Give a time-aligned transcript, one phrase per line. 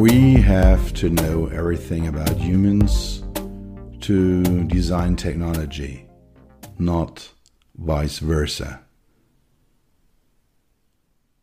[0.00, 3.22] We have to know everything about humans
[4.00, 6.06] to design technology,
[6.78, 7.30] not
[7.76, 8.80] vice versa.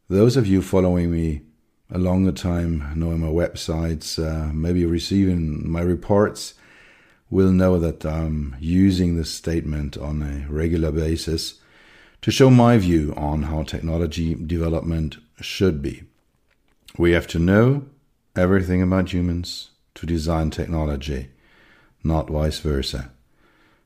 [0.10, 1.44] Those of you following me
[1.92, 6.56] a longer time, knowing my websites, uh, maybe receiving my reports,
[7.30, 11.60] will know that I'm using this statement on a regular basis
[12.24, 16.06] to show my view on how technology development should be.
[16.98, 17.86] We have to know
[18.38, 21.30] everything about humans to design technology,
[22.04, 23.12] not vice versa.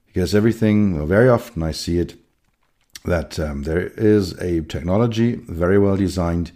[0.07, 2.16] Because everything, very often I see it,
[3.05, 6.52] that um, there is a technology very well designed.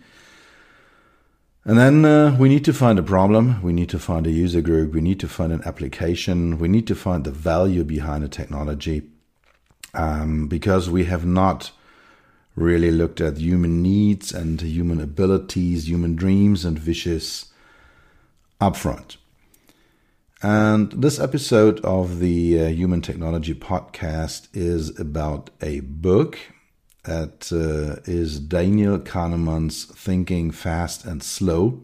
[1.63, 4.61] And then uh, we need to find a problem, we need to find a user
[4.61, 8.27] group, we need to find an application, we need to find the value behind the
[8.27, 9.03] technology
[9.95, 11.71] um, because we have not
[12.55, 17.51] really looked at human needs and human abilities, human dreams and wishes
[18.59, 19.17] upfront.
[20.41, 26.37] And this episode of the uh, Human Technology Podcast is about a book
[27.03, 31.81] that uh, is Daniel Kahneman's Thinking Fast and Slow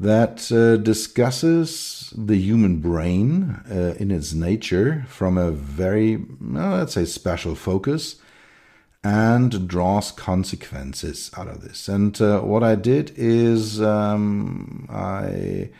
[0.00, 7.04] that uh, discusses the human brain uh, in its nature from a very, let's say,
[7.04, 8.16] special focus
[9.04, 11.88] and draws consequences out of this.
[11.88, 15.70] And uh, what I did is um, I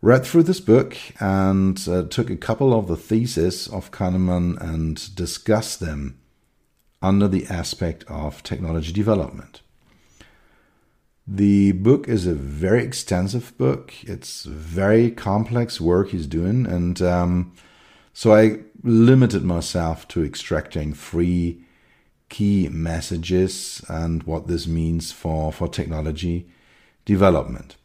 [0.00, 5.14] read through this book and uh, took a couple of the theses of Kahneman and
[5.16, 6.18] discussed them
[7.02, 9.62] under the aspect of technology development.
[11.26, 13.92] The book is a very extensive book.
[14.04, 17.52] It's very complex work he's doing, and um,
[18.14, 21.62] so I limited myself to extracting three
[22.28, 26.48] key messages and what this means for, for technology
[27.04, 27.76] development.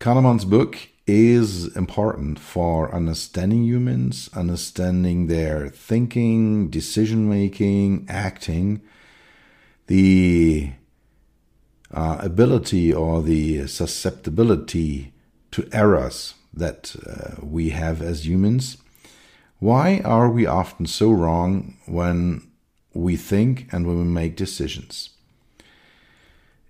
[0.00, 8.80] Kahneman's book is important for understanding humans, understanding their thinking, decision making, acting,
[9.86, 10.70] the
[11.90, 15.12] uh, ability or the susceptibility
[15.50, 18.76] to errors that uh, we have as humans
[19.58, 22.46] why are we often so wrong when
[22.94, 25.10] we think and when we make decisions?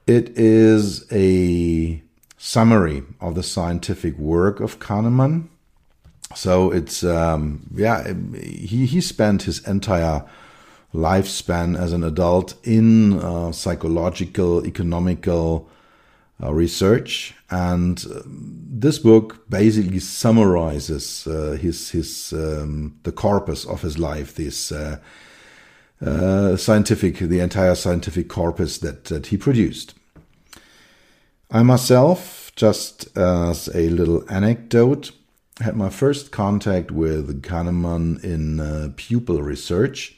[0.07, 2.03] It is a
[2.39, 5.49] summary of the scientific work of Kahneman.
[6.35, 10.25] So it's um, yeah, he he spent his entire
[10.95, 15.69] lifespan as an adult in uh, psychological, economical
[16.43, 23.83] uh, research, and uh, this book basically summarizes uh, his his um, the corpus of
[23.83, 24.99] his life, this uh,
[26.05, 29.95] uh, scientific, the entire scientific corpus that that he produced.
[31.51, 35.13] I myself, just as a little anecdote,
[35.61, 40.18] had my first contact with Kahneman in uh, pupil research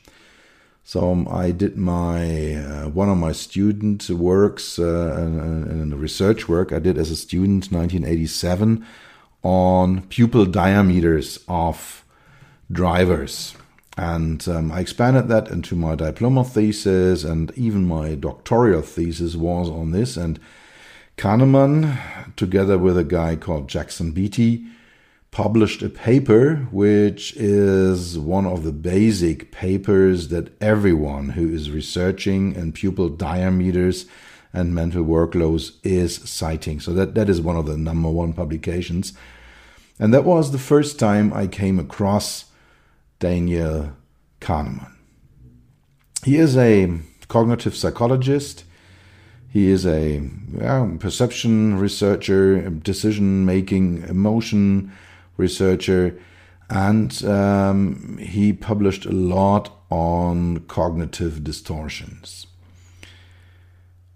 [0.90, 6.72] so um, I did my uh, one of my student works uh, and, research work
[6.72, 8.84] I did as a student 1987
[9.44, 12.04] on pupil diameters of
[12.72, 13.54] drivers.
[13.96, 19.68] And um, I expanded that into my diploma thesis, and even my doctoral thesis was
[19.70, 20.16] on this.
[20.16, 20.40] And
[21.16, 24.66] Kahneman, together with a guy called Jackson Beatty,
[25.30, 32.54] published a paper which is one of the basic papers that everyone who is researching
[32.54, 34.06] in pupil diameters
[34.52, 36.80] and mental workloads is citing.
[36.80, 39.12] So that, that is one of the number one publications.
[40.00, 42.46] And that was the first time I came across
[43.20, 43.92] Daniel
[44.40, 44.90] Kahneman.
[46.24, 46.98] He is a
[47.28, 48.64] cognitive psychologist.
[49.48, 50.22] He is a
[50.58, 54.92] yeah, perception researcher, decision making, emotion
[55.40, 56.18] researcher,
[56.68, 62.46] and um, he published a lot on cognitive distortions.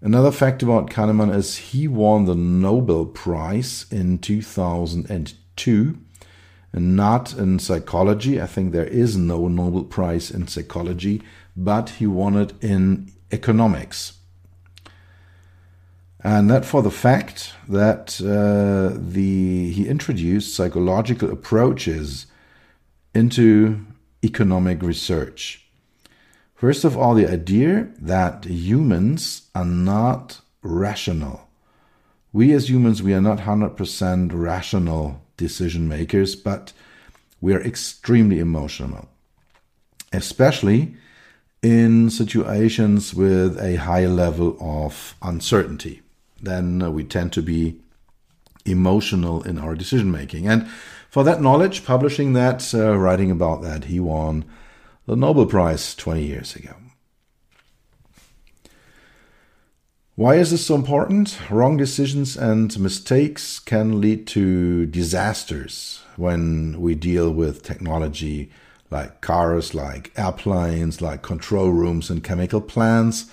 [0.01, 5.97] Another fact about Kahneman is he won the Nobel Prize in 2002,
[6.71, 8.41] and not in psychology.
[8.41, 11.23] I think there is no Nobel Prize in psychology,
[11.57, 14.19] but he won it in economics.
[16.25, 22.25] And that for the fact that uh, the he introduced psychological approaches
[23.13, 23.85] into
[24.23, 25.67] economic research.
[26.55, 31.47] First of all, the idea that humans are not rational.
[32.33, 36.73] We as humans, we are not 100% rational decision makers, but
[37.39, 39.09] we are extremely emotional,
[40.11, 40.95] especially
[41.61, 46.01] in situations with a high level of uncertainty.
[46.45, 47.79] Then we tend to be
[48.65, 50.47] emotional in our decision making.
[50.47, 50.67] And
[51.09, 54.45] for that knowledge, publishing that, uh, writing about that, he won
[55.05, 56.75] the Nobel Prize 20 years ago.
[60.15, 61.37] Why is this so important?
[61.51, 68.49] Wrong decisions and mistakes can lead to disasters when we deal with technology
[68.89, 73.25] like cars, like airplanes, like control rooms and chemical plants.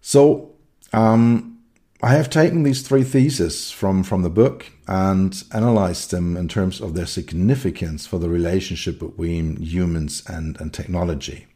[0.00, 0.50] So,
[0.92, 1.55] um,
[2.02, 6.80] I have taken these three theses from, from the book and analyzed them in terms
[6.80, 11.46] of their significance for the relationship between humans and, and technology.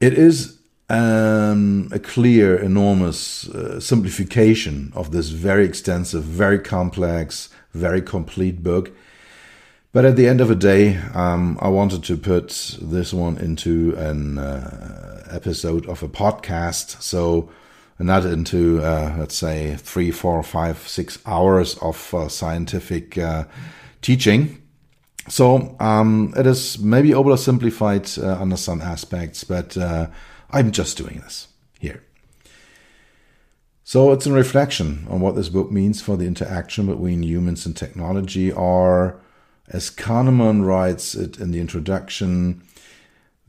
[0.00, 0.58] It is
[0.88, 8.92] um, a clear, enormous uh, simplification of this very extensive, very complex, very complete book.
[9.92, 13.94] But at the end of the day, um, I wanted to put this one into
[13.96, 17.02] an uh, episode of a podcast.
[17.02, 17.50] So
[18.06, 23.44] not into uh, let's say three, four, five, six hours of uh, scientific uh,
[24.00, 24.62] teaching.
[25.28, 30.08] So um, it is maybe oversimplified uh, under some aspects, but uh,
[30.50, 31.48] I'm just doing this
[31.78, 32.02] here.
[33.84, 37.76] So it's a reflection on what this book means for the interaction between humans and
[37.76, 39.20] technology, or
[39.68, 42.62] as Kahneman writes it in the introduction,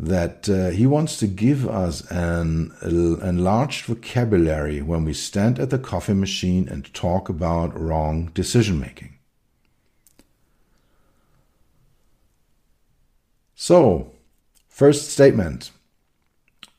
[0.01, 5.77] that uh, he wants to give us an enlarged vocabulary when we stand at the
[5.77, 9.15] coffee machine and talk about wrong decision making.
[13.53, 14.13] So,
[14.67, 15.69] first statement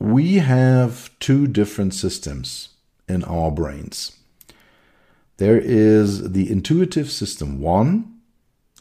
[0.01, 2.71] we have two different systems
[3.09, 4.19] in our brains.
[5.37, 8.13] There is the intuitive system 1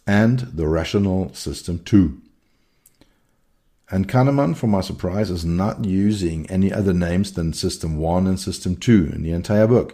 [0.08, 2.20] and the rational system 2.
[3.92, 8.40] And Kahneman, for my surprise, is not using any other names than System 1 and
[8.40, 9.94] System 2 in the entire book.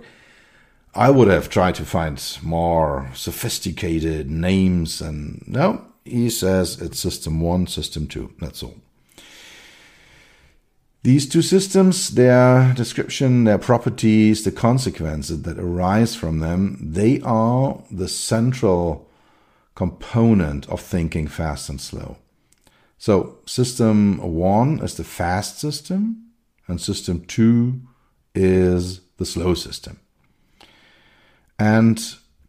[0.94, 7.42] I would have tried to find more sophisticated names, and no, he says it's System
[7.42, 8.34] 1, System 2.
[8.40, 8.76] That's all.
[11.02, 17.82] These two systems, their description, their properties, the consequences that arise from them, they are
[17.90, 19.10] the central
[19.74, 22.18] component of thinking fast and slow.
[22.98, 26.32] So system one is the fast system,
[26.68, 27.82] and system two
[28.34, 30.00] is the slow system.
[31.60, 32.00] And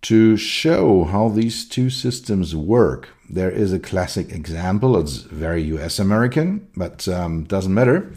[0.03, 4.97] to show how these two systems work, there is a classic example.
[4.99, 8.13] It's very US American, but um, doesn't matter.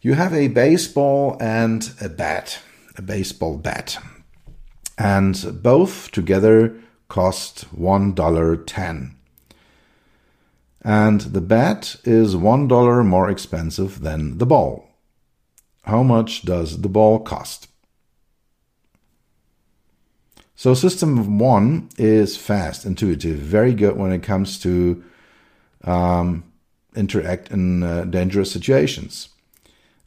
[0.00, 2.60] You have a baseball and a bat,
[2.96, 3.98] a baseball bat.
[4.96, 6.76] And both together
[7.08, 9.14] cost $1.10
[10.82, 14.88] and the bat is $1 more expensive than the ball.
[15.82, 17.68] How much does the ball cost?
[20.54, 25.04] So system one is fast, intuitive, very good when it comes to
[25.84, 26.44] um,
[26.96, 29.28] interact in uh, dangerous situations.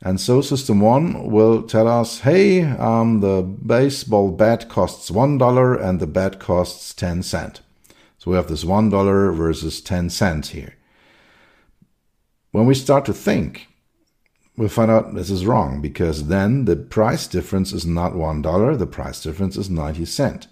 [0.02, 5.76] And so system one will tell us, hey, um, the baseball bat costs one dollar
[5.76, 7.62] and the bat costs ten cent.
[8.22, 10.76] So we have this $1 versus 10 cents here.
[12.52, 13.68] When we start to think,
[14.56, 18.86] we find out this is wrong because then the price difference is not $1, the
[18.86, 20.48] price difference is 90 cents.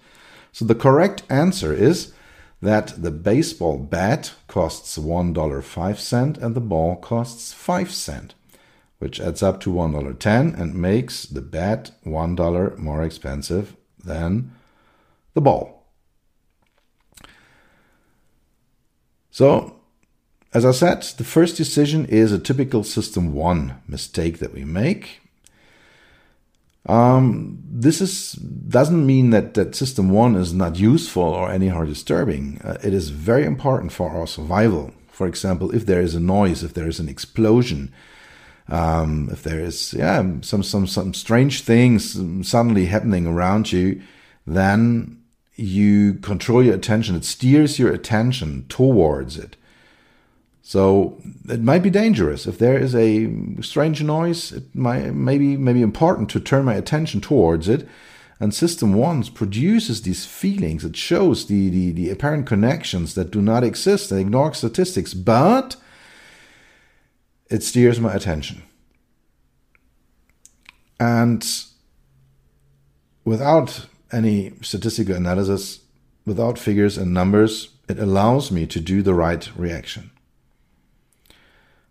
[0.50, 2.12] So the correct answer is
[2.60, 8.34] that the baseball bat costs $1.05 and the ball costs 5 cents,
[8.98, 14.50] which adds up to $1.10 and makes the bat $1 more expensive than
[15.34, 15.79] the ball.
[19.30, 19.76] So,
[20.52, 25.20] as I said, the first decision is a typical system one mistake that we make.
[26.86, 32.60] Um, this is doesn't mean that that system one is not useful or anyhow disturbing.
[32.64, 34.92] Uh, it is very important for our survival.
[35.12, 37.92] For example, if there is a noise, if there is an explosion,
[38.68, 42.18] um, if there is yeah some some some strange things
[42.48, 44.00] suddenly happening around you,
[44.46, 45.19] then
[45.60, 47.14] you control your attention.
[47.14, 49.56] It steers your attention towards it.
[50.62, 53.28] So it might be dangerous if there is a
[53.60, 54.52] strange noise.
[54.52, 57.88] It might maybe maybe important to turn my attention towards it.
[58.38, 60.84] And System One produces these feelings.
[60.84, 65.76] It shows the, the, the apparent connections that do not exist and ignores statistics, but
[67.50, 68.62] it steers my attention.
[70.98, 71.46] And
[73.24, 75.80] without any statistical analysis,
[76.26, 80.10] without figures and numbers, it allows me to do the right reaction.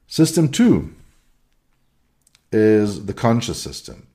[0.08, 0.94] System two
[2.52, 4.08] is the conscious system.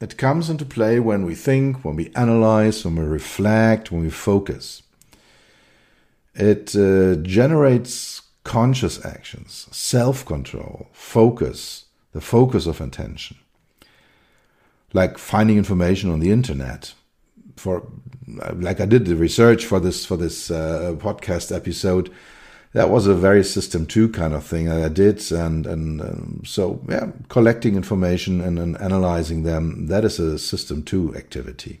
[0.00, 4.10] It comes into play when we think, when we analyze, when we reflect, when we
[4.10, 4.82] focus.
[6.34, 13.38] It uh, generates conscious actions, self control, focus, the focus of attention.
[14.92, 16.94] Like finding information on the internet.
[17.56, 17.82] For
[18.54, 22.12] like I did the research for this for this uh, podcast episode,
[22.72, 26.42] that was a very system two kind of thing that I did, and and um,
[26.44, 31.80] so yeah, collecting information and, and analyzing them that is a system two activity.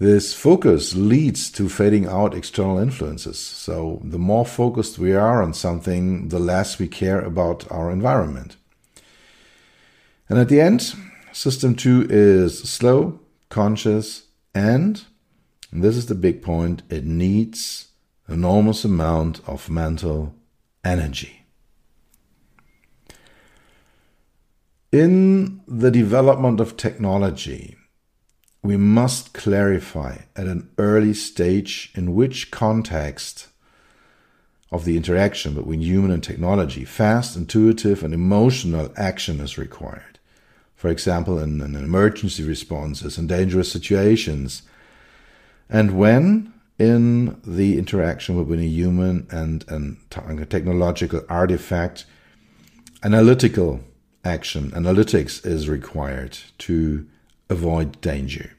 [0.00, 3.38] This focus leads to fading out external influences.
[3.38, 8.56] So the more focused we are on something, the less we care about our environment.
[10.30, 10.94] And at the end,
[11.32, 15.02] system two is slow, conscious, and,
[15.70, 17.88] and this is the big point, it needs
[18.28, 20.34] enormous amount of mental
[20.84, 21.44] energy.
[24.92, 27.76] In the development of technology,
[28.62, 33.48] we must clarify at an early stage in which context
[34.70, 40.19] of the interaction between human and technology fast, intuitive, and emotional action is required.
[40.80, 44.62] For example, in, in emergency responses in dangerous situations,
[45.68, 52.06] and when in the interaction between a human and, a technological artifact,
[53.02, 53.80] analytical
[54.24, 57.06] action, analytics is required to
[57.50, 58.56] avoid danger.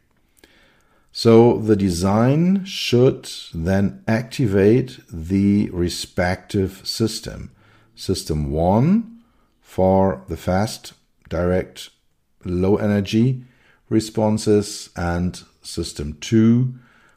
[1.12, 7.50] So the design should then activate the respective system.
[7.96, 9.24] System one
[9.60, 10.94] for the fast,
[11.28, 11.90] direct,
[12.46, 13.44] low energy
[13.90, 16.74] responses, and system two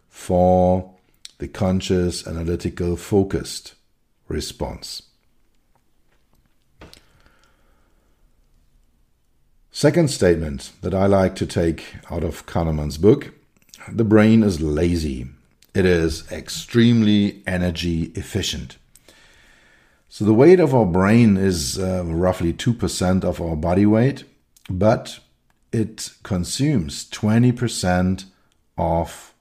[0.08, 0.92] for
[1.38, 3.74] the conscious, analytical, focused
[4.28, 5.02] response.
[9.70, 13.32] Second statement that I like to take out of Kahneman's book
[13.90, 15.26] the brain is lazy.
[15.74, 18.78] It is extremely energy efficient.
[20.08, 24.24] So the weight of our brain is uh, roughly 2% of our body weight,
[24.68, 25.20] but
[25.72, 28.26] it consumes 20%
[28.78, 29.34] of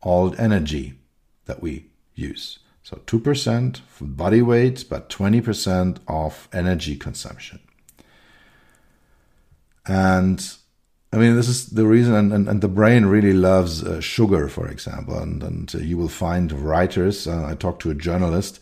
[0.00, 0.94] all energy
[1.46, 2.58] that we use.
[2.82, 7.60] So 2% for body weight, but 20% of energy consumption.
[9.86, 10.56] And
[11.12, 14.48] I mean, this is the reason, and, and, and the brain really loves uh, sugar,
[14.48, 15.18] for example.
[15.18, 17.26] And, and uh, you will find writers.
[17.26, 18.60] Uh, I talked to a journalist,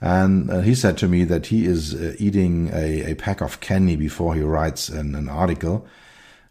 [0.00, 3.60] and uh, he said to me that he is uh, eating a, a pack of
[3.60, 5.86] candy before he writes an, an article.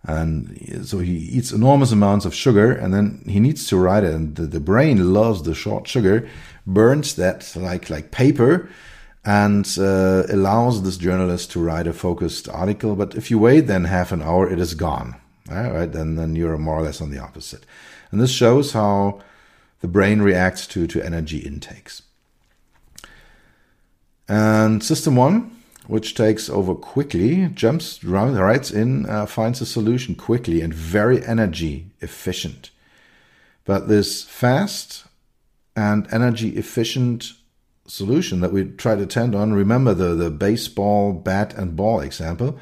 [0.08, 4.14] And so he eats enormous amounts of sugar and then he needs to write it.
[4.14, 6.28] And the, the, brain loves the short sugar
[6.68, 8.70] burns that like like paper
[9.24, 12.96] and uh, allows this journalist to write a focused article.
[12.96, 15.16] But if you wait then half an hour it is gone.
[15.50, 17.66] All right then then you're more or less on the opposite.
[18.12, 19.22] And this shows how
[19.82, 22.04] the brain reacts to to energy intakes
[24.28, 25.52] and system one
[25.88, 31.92] which takes over quickly, jumps right in, uh, finds a solution quickly and very energy
[32.02, 32.72] efficient.
[33.66, 35.06] But this fast
[35.76, 37.34] and energy efficient
[37.88, 42.58] solution that we try to tend on, remember the, the baseball bat and ball example,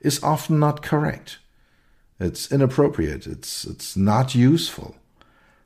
[0.00, 1.38] is often not correct.
[2.18, 3.26] It's inappropriate.
[3.26, 4.96] It's, it's not useful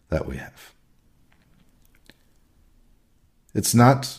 [0.08, 0.72] that we have.
[3.54, 4.18] It's not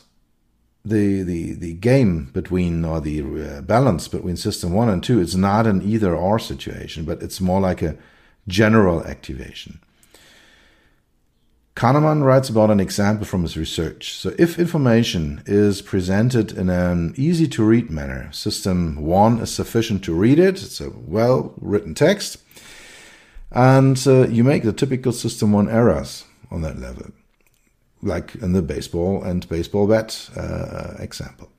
[0.85, 5.35] the the the game between or the uh, balance between system one and two it's
[5.35, 7.97] not an either or situation but it's more like a
[8.47, 9.79] general activation
[11.75, 14.13] Kahneman writes about an example from his research.
[14.13, 20.01] So, if information is presented in an easy to read manner, system one is sufficient
[20.05, 22.37] to read it, it's a well written text,
[23.51, 27.11] and uh, you make the typical system one errors on that level,
[28.05, 31.49] like in the baseball and baseball bat uh, example.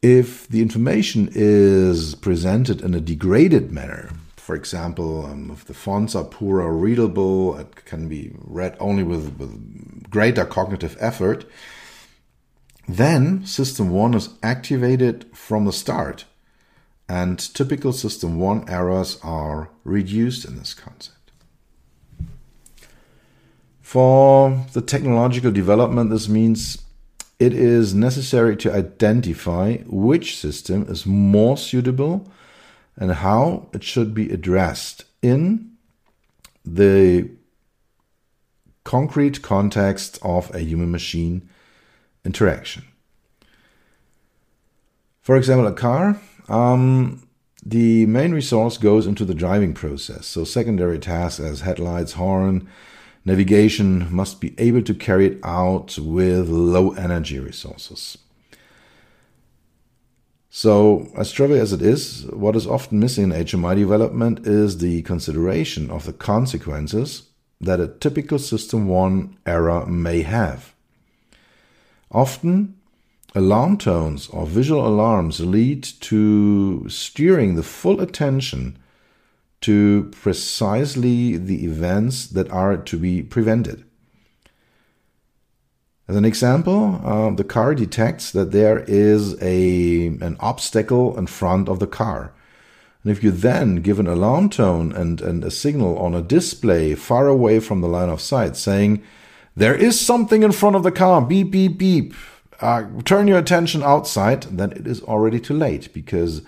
[0.00, 6.14] If the information is presented in a degraded manner, for example, um, if the fonts
[6.14, 11.44] are poor or readable, it can be read only with, with greater cognitive effort,
[12.88, 16.24] then System 1 is activated from the start,
[17.08, 21.17] and typical System 1 errors are reduced in this concept.
[23.88, 26.82] For the technological development, this means
[27.38, 32.30] it is necessary to identify which system is more suitable
[32.98, 35.70] and how it should be addressed in
[36.66, 37.30] the
[38.84, 41.48] concrete context of a human machine
[42.26, 42.84] interaction.
[45.22, 47.26] For example, a car, um,
[47.64, 50.26] the main resource goes into the driving process.
[50.26, 52.68] So, secondary tasks as headlights, horn,
[53.28, 58.18] navigation must be able to carry it out with low energy resources.
[60.50, 65.02] So, as trivial as it is, what is often missing in HMI development is the
[65.02, 67.28] consideration of the consequences
[67.60, 70.74] that a typical System 1 error may have.
[72.10, 72.74] Often,
[73.34, 78.78] alarm tones or visual alarms lead to steering the full attention
[79.60, 83.84] to precisely the events that are to be prevented.
[86.06, 91.68] As an example, uh, the car detects that there is a, an obstacle in front
[91.68, 92.32] of the car.
[93.02, 96.94] And if you then give an alarm tone and, and a signal on a display
[96.94, 99.02] far away from the line of sight saying,
[99.54, 102.14] there is something in front of the car, beep, beep, beep,
[102.60, 106.42] uh, turn your attention outside, then it is already too late because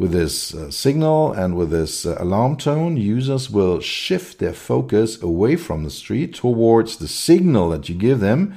[0.00, 5.22] with this uh, signal and with this uh, alarm tone, users will shift their focus
[5.22, 8.56] away from the street towards the signal that you give them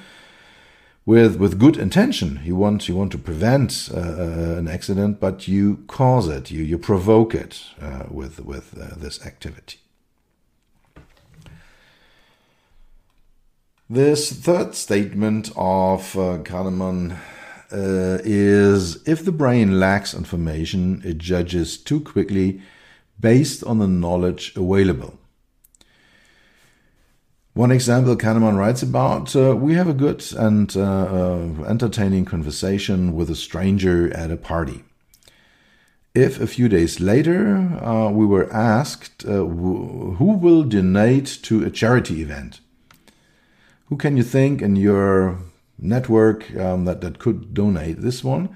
[1.05, 2.39] with with good intention.
[2.45, 6.49] You want you want to prevent uh, uh, an accident, but you cause it.
[6.49, 9.79] You you provoke it uh, with with uh, this activity.
[13.89, 17.17] This third statement of uh, Kahneman
[17.73, 22.61] uh, is if the brain lacks information, it judges too quickly
[23.19, 25.17] based on the knowledge available.
[27.53, 33.15] One example Kahneman writes about uh, we have a good and uh, uh, entertaining conversation
[33.15, 34.83] with a stranger at a party.
[36.15, 41.69] If a few days later uh, we were asked uh, who will donate to a
[41.69, 42.59] charity event,
[43.85, 45.37] who can you think in your
[45.83, 48.55] network um, that, that could donate this one?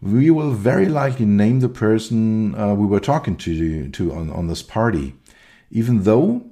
[0.00, 4.46] We will very likely name the person uh, we were talking to, to on, on
[4.46, 5.14] this party,
[5.70, 6.44] even though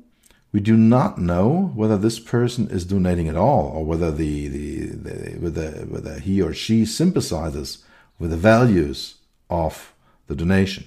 [0.52, 4.86] we do not know whether this person is donating at all or whether the, the,
[4.86, 7.84] the whether, whether he or she sympathizes
[8.18, 9.16] with the values
[9.50, 9.92] of
[10.26, 10.84] the donation.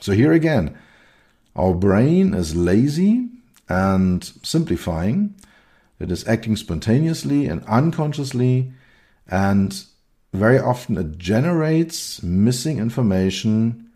[0.00, 0.76] So here again,
[1.54, 3.28] our brain is lazy
[3.68, 5.34] and simplifying.
[5.98, 8.72] It is acting spontaneously and unconsciously,
[9.28, 9.84] and
[10.32, 13.90] very often it generates missing information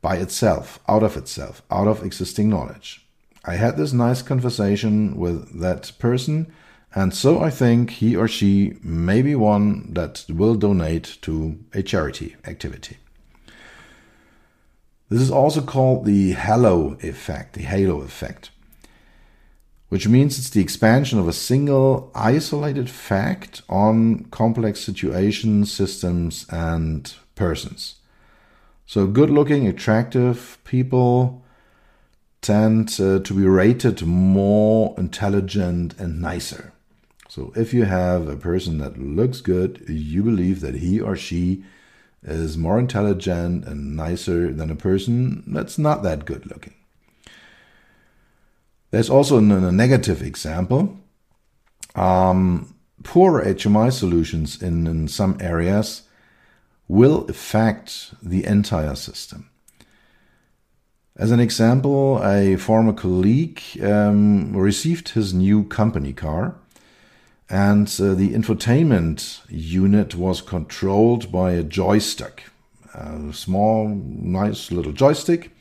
[0.00, 3.06] by itself, out of itself, out of existing knowledge.
[3.44, 6.52] I had this nice conversation with that person,
[6.94, 11.82] and so I think he or she may be one that will donate to a
[11.82, 12.98] charity activity.
[15.08, 18.50] This is also called the halo effect, the halo effect,
[19.92, 27.12] which means it's the expansion of a single isolated fact on complex situations, systems, and
[27.34, 27.96] persons.
[28.86, 31.44] So, good looking, attractive people
[32.40, 36.72] tend uh, to be rated more intelligent and nicer.
[37.28, 41.64] So if you have a person that looks good, you believe that he or she
[42.22, 46.76] is more intelligent and nicer than a person that's not that good looking.
[48.92, 50.98] There's also a negative example.
[51.94, 56.02] Um, poor HMI solutions in, in some areas
[56.88, 59.48] will affect the entire system.
[61.16, 66.56] As an example, a former colleague um, received his new company car,
[67.48, 72.44] and uh, the infotainment unit was controlled by a joystick,
[72.92, 75.51] a small, nice little joystick.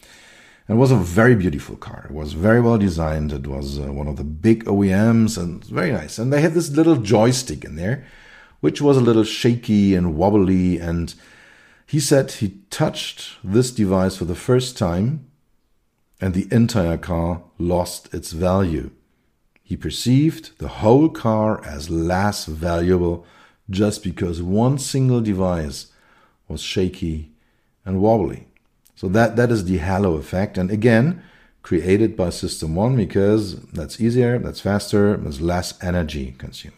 [0.72, 2.06] It was a very beautiful car.
[2.10, 3.34] It was very well designed.
[3.34, 6.18] It was uh, one of the big OEMs and very nice.
[6.18, 8.06] And they had this little joystick in there,
[8.62, 10.80] which was a little shaky and wobbly.
[10.80, 11.14] And
[11.86, 15.30] he said he touched this device for the first time
[16.22, 18.92] and the entire car lost its value.
[19.62, 23.26] He perceived the whole car as less valuable
[23.70, 25.88] just because one single device
[26.48, 27.34] was shaky
[27.84, 28.48] and wobbly.
[29.02, 30.60] So that, that is the halo effect.
[30.60, 31.24] And again,
[31.64, 36.78] created by System 1 because that's easier, that's faster, there's less energy consuming.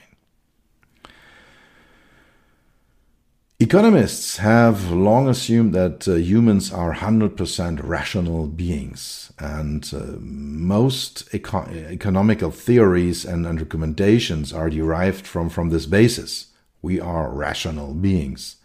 [3.59, 11.67] Economists have long assumed that uh, humans are 100% rational beings, and uh, most eco-
[11.67, 16.47] economical theories and, and recommendations are derived from, from this basis.
[16.81, 18.55] We are rational beings.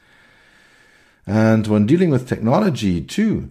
[1.28, 3.50] And when dealing with technology, too,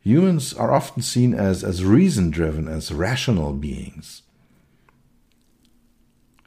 [0.00, 4.22] humans are often seen as, as reason driven, as rational beings.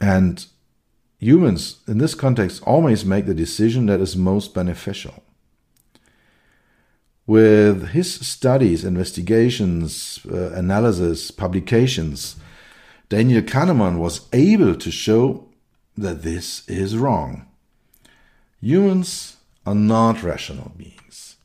[0.01, 0.45] And
[1.19, 5.23] humans, in this context, always make the decision that is most beneficial.
[7.25, 12.35] With his studies, investigations, uh, analysis, publications,
[13.07, 15.47] Daniel Kahneman was able to show
[15.95, 17.47] that this is wrong.
[18.59, 21.37] Humans are not rational beings,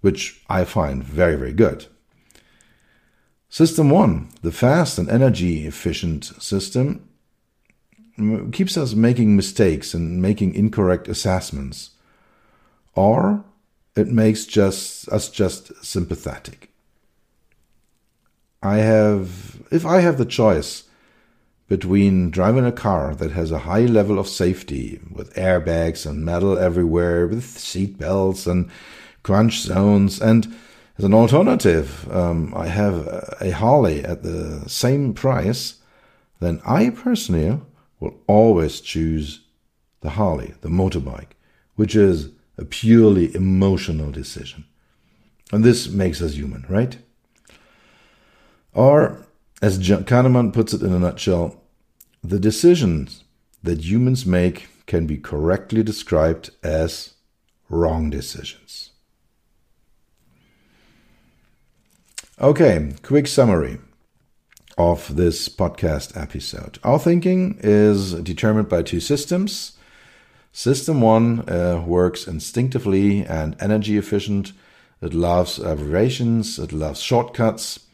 [0.00, 1.86] which I find very, very good.
[3.48, 7.08] System 1, the fast and energy efficient system,
[8.18, 11.90] mm, keeps us making mistakes and making incorrect assessments.
[12.94, 13.44] Or
[13.94, 16.70] it makes just us just sympathetic.
[18.62, 20.84] I have if I have the choice
[21.68, 26.58] between driving a car that has a high level of safety with airbags and metal
[26.58, 28.70] everywhere, with seat belts and
[29.22, 30.54] crunch zones, and
[30.98, 33.06] as an alternative, um, I have
[33.40, 35.76] a Harley at the same price,
[36.40, 37.60] then I personally
[38.00, 39.40] will always choose
[40.00, 41.32] the Harley, the motorbike,
[41.74, 44.64] which is a purely emotional decision.
[45.52, 46.96] And this makes us human, right?
[48.72, 49.26] Or
[49.62, 51.62] as Kahneman puts it in a nutshell,
[52.22, 53.24] the decisions
[53.62, 57.14] that humans make can be correctly described as
[57.68, 58.90] wrong decisions.
[62.40, 63.78] Okay, quick summary
[64.76, 66.78] of this podcast episode.
[66.84, 69.78] Our thinking is determined by two systems.
[70.52, 74.52] System one uh, works instinctively and energy efficient.
[75.00, 77.85] It loves abbreviations, it loves shortcuts,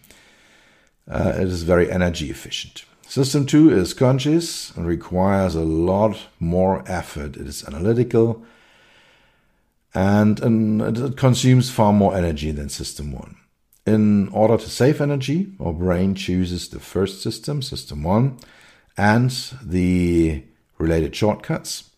[1.11, 2.85] uh, it is very energy efficient.
[3.07, 7.37] System 2 is conscious and requires a lot more effort.
[7.37, 8.43] It is analytical
[9.95, 13.37] and, and it consumes far more energy than System 1.
[13.85, 18.38] In order to save energy, our brain chooses the first system, System 1,
[18.97, 19.31] and
[19.62, 20.45] the
[20.79, 21.91] related shortcuts,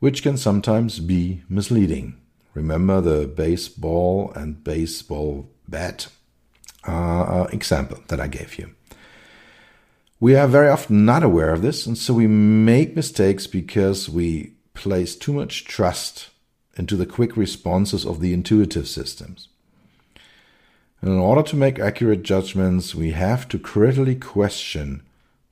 [0.00, 2.16] which can sometimes be misleading.
[2.54, 6.08] Remember the baseball and baseball bat
[6.84, 8.74] uh, example that I gave you.
[10.20, 14.52] We are very often not aware of this, and so we make mistakes because we
[14.74, 16.30] place too much trust
[16.76, 19.48] into the quick responses of the intuitive systems.
[21.00, 25.02] And in order to make accurate judgments, we have to critically question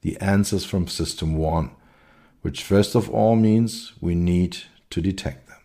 [0.02, 1.70] the answers from System 1,
[2.42, 4.58] which first of all means we need
[4.90, 5.58] to detect them.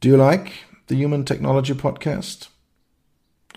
[0.00, 0.52] Do you like
[0.88, 2.48] the Human Technology Podcast?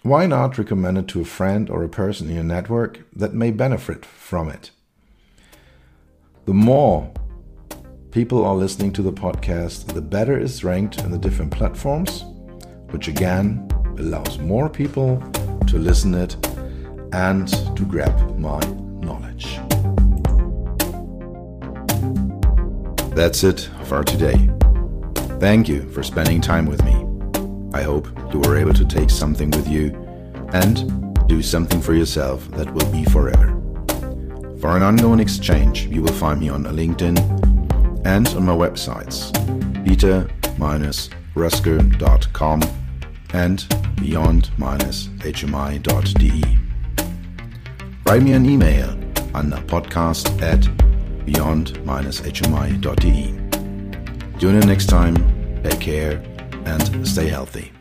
[0.03, 3.51] Why not recommend it to a friend or a person in your network that may
[3.51, 4.71] benefit from it?
[6.45, 7.09] The more
[8.11, 12.25] people are listening to the podcast, the better it's ranked in the different platforms,
[12.89, 13.65] which again
[13.97, 15.23] allows more people
[15.67, 16.35] to listen it
[17.13, 18.59] and to grab my
[18.99, 19.57] knowledge.
[23.15, 24.49] That's it for today.
[25.39, 27.00] Thank you for spending time with me.
[27.73, 29.95] I hope you were able to take something with you
[30.53, 33.57] and do something for yourself that will be forever.
[34.59, 37.17] For an ongoing exchange, you will find me on LinkedIn
[38.05, 39.31] and on my websites
[39.85, 42.61] peter-rusker.com
[43.33, 46.57] and beyond-hmi.de.
[48.05, 48.89] Write me an email
[49.33, 50.67] on podcast at
[51.25, 53.37] beyond-hmi.de.
[54.39, 55.15] Tune in next time,
[55.63, 56.21] take care,
[56.65, 57.71] and stay healthy.